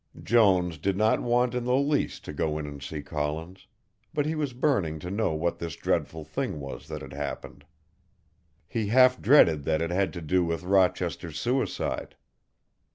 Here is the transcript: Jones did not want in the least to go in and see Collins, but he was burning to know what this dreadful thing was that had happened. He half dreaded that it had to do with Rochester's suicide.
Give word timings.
Jones 0.23 0.79
did 0.79 0.97
not 0.97 1.21
want 1.21 1.53
in 1.53 1.63
the 1.63 1.75
least 1.75 2.25
to 2.25 2.33
go 2.33 2.57
in 2.57 2.65
and 2.65 2.81
see 2.81 3.03
Collins, 3.03 3.67
but 4.15 4.25
he 4.25 4.33
was 4.33 4.51
burning 4.51 4.97
to 4.97 5.11
know 5.11 5.33
what 5.35 5.59
this 5.59 5.75
dreadful 5.75 6.25
thing 6.25 6.59
was 6.59 6.87
that 6.87 7.03
had 7.03 7.13
happened. 7.13 7.65
He 8.67 8.87
half 8.87 9.21
dreaded 9.21 9.63
that 9.65 9.79
it 9.79 9.91
had 9.91 10.11
to 10.13 10.21
do 10.23 10.43
with 10.43 10.63
Rochester's 10.63 11.39
suicide. 11.39 12.15